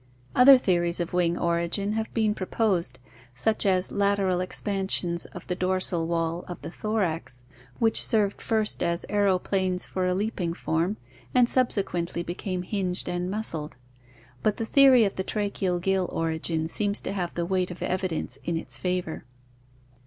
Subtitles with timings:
[0.33, 2.97] Other theories of wing origin have been proposed,
[3.35, 7.43] such as lateral expansions of the dorsal wall of the thorax,
[7.77, 10.97] which served first as aeroplanes for a leaping form,
[11.35, 13.77] and subsequently became hinged and muscled;
[14.41, 18.37] but the theory of the tracheal gill origin seems to have the weight of evidence
[18.43, 19.25] in its favor.